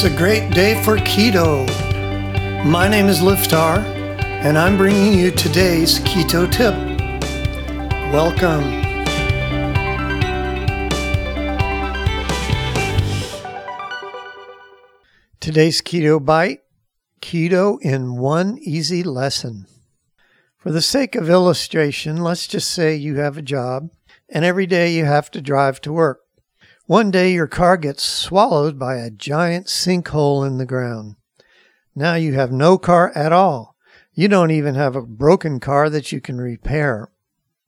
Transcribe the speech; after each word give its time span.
It's 0.00 0.04
a 0.04 0.16
great 0.16 0.52
day 0.52 0.80
for 0.84 0.96
keto. 0.96 1.66
My 2.64 2.86
name 2.86 3.06
is 3.08 3.18
Liftar, 3.18 3.78
and 4.44 4.56
I'm 4.56 4.76
bringing 4.76 5.18
you 5.18 5.32
today's 5.32 5.98
keto 5.98 6.48
tip. 6.48 6.72
Welcome. 8.12 8.62
Today's 15.40 15.82
keto 15.82 16.24
bite 16.24 16.60
keto 17.20 17.82
in 17.82 18.18
one 18.18 18.56
easy 18.60 19.02
lesson. 19.02 19.66
For 20.58 20.70
the 20.70 20.80
sake 20.80 21.16
of 21.16 21.28
illustration, 21.28 22.22
let's 22.22 22.46
just 22.46 22.70
say 22.70 22.94
you 22.94 23.16
have 23.16 23.36
a 23.36 23.42
job 23.42 23.90
and 24.28 24.44
every 24.44 24.66
day 24.66 24.92
you 24.92 25.06
have 25.06 25.28
to 25.32 25.40
drive 25.40 25.80
to 25.80 25.92
work. 25.92 26.20
One 26.88 27.10
day 27.10 27.34
your 27.34 27.46
car 27.46 27.76
gets 27.76 28.02
swallowed 28.02 28.78
by 28.78 28.96
a 28.96 29.10
giant 29.10 29.66
sinkhole 29.66 30.46
in 30.46 30.56
the 30.56 30.64
ground. 30.64 31.16
Now 31.94 32.14
you 32.14 32.32
have 32.32 32.50
no 32.50 32.78
car 32.78 33.12
at 33.14 33.30
all. 33.30 33.76
You 34.14 34.26
don't 34.26 34.50
even 34.50 34.74
have 34.74 34.96
a 34.96 35.02
broken 35.02 35.60
car 35.60 35.90
that 35.90 36.12
you 36.12 36.22
can 36.22 36.38
repair. 36.38 37.10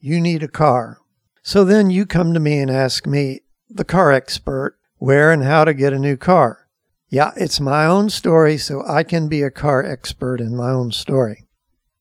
You 0.00 0.20
need 0.20 0.42
a 0.42 0.48
car. 0.48 0.98
So 1.42 1.64
then 1.64 1.88
you 1.88 2.04
come 2.04 2.34
to 2.34 2.40
me 2.40 2.58
and 2.58 2.70
ask 2.70 3.06
me, 3.06 3.40
the 3.70 3.86
car 3.86 4.12
expert, 4.12 4.76
where 4.98 5.32
and 5.32 5.42
how 5.42 5.64
to 5.64 5.72
get 5.72 5.94
a 5.94 5.98
new 5.98 6.18
car. 6.18 6.68
Yeah, 7.08 7.32
it's 7.38 7.58
my 7.58 7.86
own 7.86 8.10
story, 8.10 8.58
so 8.58 8.84
I 8.86 9.02
can 9.02 9.28
be 9.28 9.40
a 9.40 9.50
car 9.50 9.82
expert 9.82 10.42
in 10.42 10.54
my 10.54 10.72
own 10.72 10.92
story. 10.92 11.46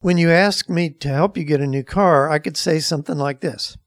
When 0.02 0.18
you 0.18 0.32
ask 0.32 0.68
me 0.68 0.90
to 0.90 1.08
help 1.08 1.38
you 1.38 1.46
get 1.46 1.62
a 1.62 1.66
new 1.66 1.84
car, 1.84 2.30
I 2.30 2.40
could 2.40 2.58
say 2.58 2.80
something 2.80 3.18
like 3.18 3.40
this 3.40 3.78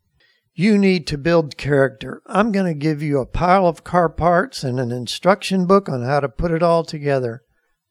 you 0.59 0.77
need 0.77 1.07
to 1.07 1.17
build 1.17 1.57
character. 1.57 2.21
I'm 2.27 2.51
going 2.51 2.67
to 2.67 2.75
give 2.75 3.01
you 3.01 3.21
a 3.21 3.27
pile 3.27 3.69
of 3.69 3.85
car 3.85 4.09
parts 4.09 4.65
and 4.65 4.81
an 4.81 4.91
instruction 4.91 5.67
book 5.67 5.89
on 5.89 6.03
how 6.03 6.19
to 6.19 6.29
put 6.29 6.51
it 6.51 6.65
all 6.65 6.83
together. 6.83 7.45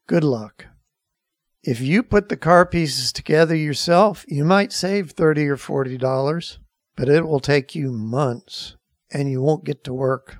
Good 0.05 0.25
luck. 0.25 0.65
If 1.63 1.79
you 1.79 2.03
put 2.03 2.27
the 2.27 2.35
car 2.35 2.65
pieces 2.65 3.13
together 3.13 3.55
yourself, 3.55 4.25
you 4.27 4.43
might 4.43 4.73
save 4.73 5.11
30 5.11 5.47
or 5.47 5.55
40 5.55 5.97
dollars, 5.97 6.59
but 6.97 7.07
it 7.07 7.25
will 7.25 7.39
take 7.39 7.73
you 7.73 7.93
months 7.93 8.75
and 9.13 9.31
you 9.31 9.41
won't 9.41 9.63
get 9.63 9.85
to 9.85 9.93
work. 9.93 10.39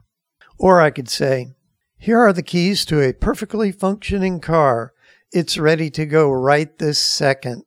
Or 0.60 0.82
I 0.82 0.90
could 0.90 1.08
say, 1.08 1.54
here 1.98 2.20
are 2.20 2.34
the 2.34 2.44
keys 2.44 2.84
to 2.88 3.00
a 3.02 3.14
perfectly 3.14 3.72
functioning 3.72 4.42
car. 4.42 4.92
It's 5.32 5.58
ready 5.58 5.90
to 5.92 6.06
go 6.06 6.30
right 6.30 6.78
this 6.78 7.00
second. 7.00 7.64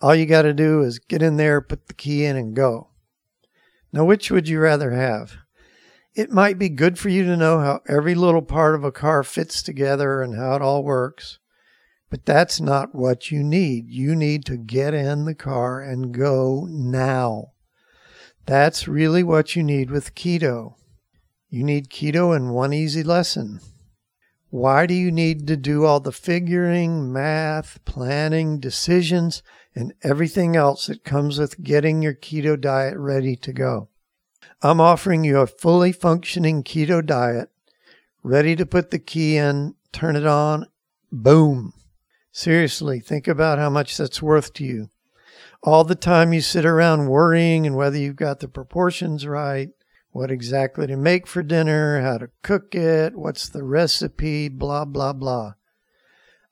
All 0.00 0.16
you 0.16 0.26
got 0.26 0.42
to 0.42 0.52
do 0.52 0.82
is 0.82 0.98
get 0.98 1.22
in 1.22 1.36
there, 1.36 1.60
put 1.60 1.86
the 1.86 1.94
key 1.94 2.24
in, 2.24 2.34
and 2.34 2.56
go. 2.56 2.89
Now, 3.92 4.04
which 4.04 4.30
would 4.30 4.48
you 4.48 4.60
rather 4.60 4.92
have? 4.92 5.36
It 6.14 6.30
might 6.30 6.58
be 6.58 6.68
good 6.68 6.98
for 6.98 7.08
you 7.08 7.24
to 7.24 7.36
know 7.36 7.60
how 7.60 7.80
every 7.88 8.14
little 8.14 8.42
part 8.42 8.74
of 8.74 8.84
a 8.84 8.92
car 8.92 9.22
fits 9.22 9.62
together 9.62 10.22
and 10.22 10.36
how 10.36 10.56
it 10.56 10.62
all 10.62 10.82
works, 10.82 11.38
but 12.10 12.26
that's 12.26 12.60
not 12.60 12.94
what 12.94 13.30
you 13.30 13.42
need. 13.42 13.88
You 13.88 14.16
need 14.16 14.44
to 14.46 14.56
get 14.56 14.92
in 14.92 15.24
the 15.24 15.34
car 15.34 15.80
and 15.80 16.12
go 16.12 16.66
now. 16.68 17.52
That's 18.46 18.88
really 18.88 19.22
what 19.22 19.54
you 19.54 19.62
need 19.62 19.90
with 19.90 20.14
keto. 20.14 20.74
You 21.48 21.62
need 21.62 21.90
keto 21.90 22.34
in 22.36 22.50
one 22.50 22.72
easy 22.72 23.02
lesson. 23.02 23.60
Why 24.50 24.86
do 24.86 24.94
you 24.94 25.12
need 25.12 25.46
to 25.46 25.56
do 25.56 25.84
all 25.84 26.00
the 26.00 26.10
figuring, 26.10 27.12
math, 27.12 27.78
planning, 27.84 28.58
decisions, 28.58 29.44
and 29.74 29.94
everything 30.02 30.56
else 30.56 30.86
that 30.86 31.04
comes 31.04 31.38
with 31.38 31.62
getting 31.62 32.02
your 32.02 32.14
keto 32.14 32.60
diet 32.60 32.96
ready 32.96 33.36
to 33.36 33.52
go? 33.52 33.88
I'm 34.62 34.80
offering 34.80 35.24
you 35.24 35.38
a 35.38 35.46
fully 35.46 35.92
functioning 35.92 36.62
keto 36.62 37.04
diet, 37.04 37.50
ready 38.22 38.56
to 38.56 38.66
put 38.66 38.90
the 38.90 38.98
key 38.98 39.36
in, 39.36 39.74
turn 39.92 40.16
it 40.16 40.26
on, 40.26 40.66
boom. 41.10 41.72
Seriously, 42.32 43.00
think 43.00 43.26
about 43.26 43.58
how 43.58 43.70
much 43.70 43.96
that's 43.96 44.22
worth 44.22 44.52
to 44.54 44.64
you. 44.64 44.90
All 45.62 45.84
the 45.84 45.94
time 45.94 46.32
you 46.32 46.40
sit 46.40 46.64
around 46.64 47.08
worrying 47.08 47.66
and 47.66 47.76
whether 47.76 47.98
you've 47.98 48.16
got 48.16 48.40
the 48.40 48.48
proportions 48.48 49.26
right, 49.26 49.70
what 50.12 50.30
exactly 50.30 50.86
to 50.86 50.96
make 50.96 51.26
for 51.26 51.42
dinner, 51.42 52.00
how 52.00 52.18
to 52.18 52.30
cook 52.42 52.74
it, 52.74 53.16
what's 53.16 53.48
the 53.48 53.62
recipe, 53.62 54.48
blah, 54.48 54.84
blah, 54.84 55.12
blah. 55.12 55.54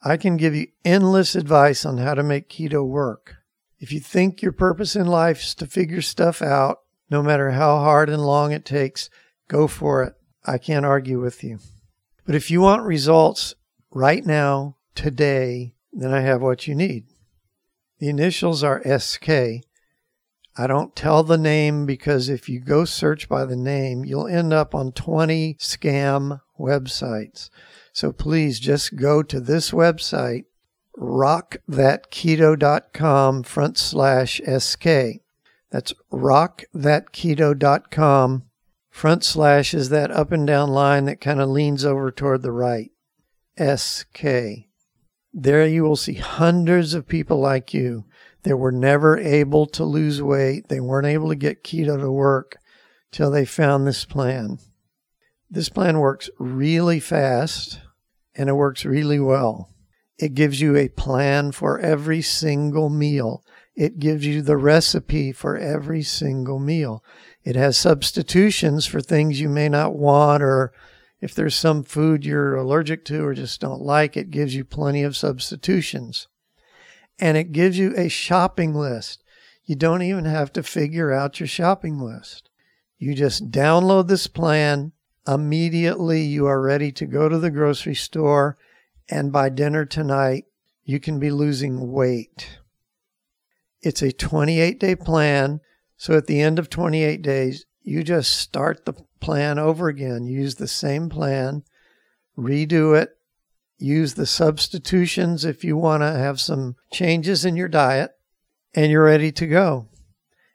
I 0.03 0.17
can 0.17 0.37
give 0.37 0.55
you 0.55 0.69
endless 0.85 1.35
advice 1.35 1.85
on 1.85 1.99
how 1.99 2.15
to 2.15 2.23
make 2.23 2.49
keto 2.49 2.87
work. 2.87 3.37
If 3.79 3.93
you 3.93 4.01
think 4.01 4.43
your 4.43 4.53
purpose 4.53 4.97
in 4.97 5.07
life 5.07 5.43
is 5.43 5.55
to 5.57 5.67
figure 5.67 6.03
stuff 6.03 6.43
out, 6.43 6.79
no 7.11 7.23
matter 7.23 7.53
how 7.53 7.79
hard 7.79 8.09
and 8.09 8.25
long 8.25 8.53
it 8.53 8.65
takes, 8.65 9.11
go 9.49 9.67
for 9.67 10.03
it. 10.05 10.15
I 10.45 10.59
can't 10.59 10.87
argue 10.87 11.21
with 11.21 11.43
you. 11.43 11.59
But 12.25 12.35
if 12.35 12.51
you 12.51 12.61
want 12.61 12.83
results 12.83 13.55
right 13.91 14.25
now, 14.25 14.77
today, 14.95 15.75
then 15.93 16.13
I 16.13 16.21
have 16.21 16.43
what 16.43 16.67
you 16.67 16.75
need. 16.75 17.07
The 18.01 18.09
initials 18.09 18.65
are 18.65 18.83
SK, 18.99 19.63
I 20.61 20.67
don't 20.67 20.97
tell 20.97 21.23
the 21.23 21.39
name 21.39 21.87
because 21.87 22.29
if 22.29 22.49
you 22.49 22.59
go 22.59 22.85
search 22.85 23.29
by 23.29 23.45
the 23.45 23.55
name, 23.55 24.05
you'll 24.05 24.27
end 24.27 24.53
up 24.53 24.75
on 24.75 24.91
20 24.91 25.55
scam 25.55 26.41
websites. 26.59 27.49
So 27.93 28.11
please 28.11 28.59
just 28.59 28.97
go 28.97 29.23
to 29.23 29.39
this 29.39 29.71
website, 29.71 30.47
rockthatketo.com 30.99 33.45
front 33.45 33.79
slash 33.79 34.41
SK. 34.59 34.89
That's 35.71 35.95
rockthatketo.com 36.13 38.43
front 38.91 39.23
slash 39.23 39.75
is 39.75 39.91
that 39.91 40.11
up 40.11 40.33
and 40.33 40.45
down 40.45 40.71
line 40.71 41.05
that 41.05 41.21
kind 41.21 41.41
of 41.41 41.51
leans 41.51 41.85
over 41.85 42.11
toward 42.11 42.43
the 42.43 42.51
right. 42.51 42.91
SK. 43.57 44.25
There 45.33 45.65
you 45.65 45.85
will 45.85 45.95
see 45.95 46.15
hundreds 46.15 46.95
of 46.95 47.07
people 47.07 47.39
like 47.39 47.73
you 47.73 48.07
they 48.43 48.55
were 48.55 48.73
never 48.73 49.19
able 49.19 49.67
to 49.67 49.85
lose 49.85 50.23
weight. 50.23 50.69
They 50.69 50.81
weren't 50.81 51.07
able 51.07 51.29
to 51.29 51.35
get 51.35 51.65
keto 51.65 51.99
to 51.99 52.11
work 52.11 52.57
till 53.11 53.31
they 53.31 53.45
found 53.45 53.87
this 53.87 54.05
plan. 54.05 54.59
This 55.51 55.69
plan 55.69 55.99
works 55.99 56.31
really 56.39 57.01
fast 57.01 57.81
and 58.35 58.49
it 58.49 58.55
works 58.55 58.85
really 58.85 59.19
well. 59.19 59.71
It 60.19 60.35
gives 60.35 60.61
you 60.61 60.77
a 60.77 60.89
plan 60.89 61.53
for 61.53 61.79
every 61.79 62.23
single 62.23 62.89
meal. 62.89 63.45
It 63.75 63.99
gives 63.99 64.27
you 64.27 64.43
the 64.43 64.57
recipe 64.57 65.33
for 65.33 65.57
every 65.57 66.03
single 66.03 66.59
meal. 66.59 67.05
It 67.45 67.57
has 67.57 67.77
substitutions 67.77 68.85
for 68.85 69.01
things 69.01 69.41
you 69.41 69.49
may 69.49 69.69
not 69.69 69.95
want, 69.95 70.43
or 70.43 70.73
if 71.21 71.35
there's 71.35 71.55
some 71.55 71.85
food 71.85 72.25
you're 72.25 72.57
allergic 72.57 73.05
to 73.07 73.25
or 73.25 73.35
just 73.35 73.61
don't 73.61 73.81
like, 73.81 74.17
it 74.17 74.31
gives 74.31 74.55
you 74.55 74.65
plenty 74.65 75.05
of 75.05 75.17
substitutions 75.17 76.27
and 77.19 77.37
it 77.37 77.53
gives 77.53 77.79
you 77.79 77.95
a 77.97 78.09
shopping 78.09 78.75
list. 78.75 79.23
You 79.65 79.77
don't 79.77 80.03
even 80.03 80.25
have 80.25 80.53
to 80.55 80.63
figure 80.63 81.13
out 81.13 81.41
your 81.41 81.47
shopping 81.47 81.99
list. 81.99 82.49
You 82.99 83.15
just 83.15 83.51
download 83.51 84.09
this 84.09 84.27
plan. 84.27 84.93
Immediately, 85.27 86.23
you 86.23 86.47
are 86.47 86.61
ready 86.61 86.91
to 86.93 87.07
go 87.07 87.29
to 87.29 87.39
the 87.39 87.51
grocery 87.51 87.95
store, 87.95 88.57
and 89.11 89.31
by 89.31 89.51
dinner 89.51 89.85
tonight, 89.85 90.45
you 90.85 90.99
can 90.99 91.21
be 91.21 91.31
losing 91.31 91.93
weight. 91.93 92.59
It's 93.83 94.03
a 94.03 94.11
28 94.11 94.81
day 94.81 94.97
plan. 94.97 95.61
So 95.97 96.17
at 96.17 96.27
the 96.27 96.41
end 96.41 96.59
of 96.59 96.71
28 96.71 97.23
days, 97.23 97.67
you 97.83 98.03
just 98.03 98.37
start 98.37 98.85
the 98.85 98.95
plan 99.21 99.59
over 99.59 99.89
again. 99.89 100.27
Use 100.27 100.55
the 100.55 100.69
same 100.69 101.09
plan, 101.09 101.63
redo 102.39 103.01
it, 103.01 103.18
use 103.79 104.15
the 104.15 104.27
substitutions 104.27 105.45
if 105.45 105.65
you 105.65 105.77
want 105.77 106.03
to 106.03 106.13
have 106.13 106.41
some 106.41 106.77
changes 106.93 107.45
in 107.45 107.57
your 107.57 107.69
diet, 107.69 108.13
and 108.75 108.91
you're 108.91 109.05
ready 109.05 109.33
to 109.33 109.47
go. 109.47 109.89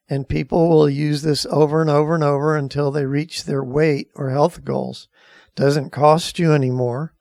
And 0.09 0.27
people 0.27 0.69
will 0.69 0.89
use 0.89 1.21
this 1.21 1.45
over 1.49 1.81
and 1.81 1.89
over 1.89 2.13
and 2.13 2.23
over 2.23 2.55
until 2.55 2.91
they 2.91 3.05
reach 3.05 3.45
their 3.45 3.63
weight 3.63 4.09
or 4.15 4.29
health 4.29 4.63
goals. 4.63 5.07
Doesn't 5.55 5.91
cost 5.91 6.37
you 6.39 6.51
anymore. 6.53 7.13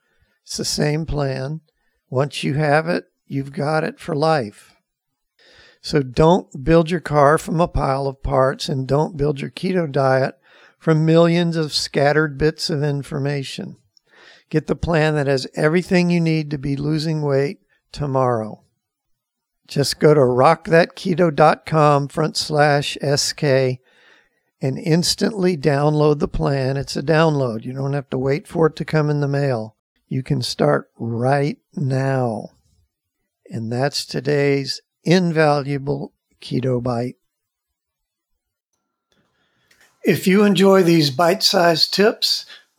It's 0.43 0.57
the 0.57 0.65
same 0.65 1.07
plan. 1.07 1.61
Once 2.11 2.43
you 2.43 2.55
have 2.55 2.89
it, 2.89 3.05
you've 3.27 3.53
got 3.53 3.85
it 3.85 3.99
for 4.01 4.15
life. 4.15 4.75
So 5.81 6.03
don't 6.03 6.65
build 6.65 6.91
your 6.91 7.01
car 7.01 7.39
from 7.39 7.61
a 7.61 7.69
pile 7.69 8.07
of 8.07 8.23
parts 8.23 8.69
and 8.69 8.87
don't 8.87 9.17
build 9.17 9.41
your 9.41 9.51
keto 9.51 9.91
diet 9.91 10.37
from 10.79 11.07
millions 11.07 11.57
of 11.57 11.73
scattered 11.73 12.39
bits 12.39 12.71
of 12.71 12.83
information. 12.83 13.77
Get 14.53 14.67
the 14.67 14.77
plan 14.77 15.15
that 15.15 15.29
has 15.29 15.47
everything 15.55 16.11
you 16.11 16.21
need 16.21 16.51
to 16.51 16.59
be 16.59 16.77
losing 16.77 17.23
weight 17.23 17.61
tomorrow. 17.91 18.63
Just 19.67 19.99
go 19.99 20.13
to 20.13 20.21
rockthatketo.com 20.21 22.09
front 22.09 22.37
slash 22.37 22.99
SK 23.01 23.43
and 24.61 24.79
instantly 24.79 25.57
download 25.57 26.19
the 26.19 26.29
plan. 26.29 26.77
It's 26.77 26.99
a 26.99 27.03
download. 27.03 27.65
You 27.65 27.73
don't 27.73 27.95
have 27.95 28.11
to 28.11 28.19
wait 28.19 28.47
for 28.47 28.67
it 28.67 28.77
to 28.77 28.85
come 28.85 29.09
in 29.09 29.21
the 29.21 29.27
mail. 29.27 29.77
You 30.07 30.23
can 30.23 30.43
start 30.43 30.91
right 30.99 31.57
now. 31.75 32.51
And 33.51 33.73
that's 33.73 34.05
today's 34.05 34.83
invaluable 35.03 36.13
Keto 36.43 36.83
Bite. 36.83 37.17
If 40.05 40.27
you 40.27 40.45
enjoy 40.45 40.83
these 40.83 41.11
bite 41.11 41.43
sized 41.43 41.95
tips, 41.95 42.45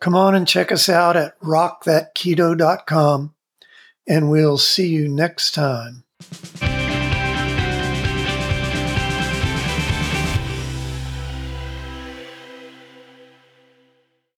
Come 0.00 0.14
on 0.14 0.34
and 0.34 0.46
check 0.46 0.70
us 0.70 0.88
out 0.88 1.16
at 1.16 1.38
rockthatketo.com, 1.40 3.34
and 4.06 4.30
we'll 4.30 4.58
see 4.58 4.88
you 4.88 5.08
next 5.08 5.54
time. 5.54 6.04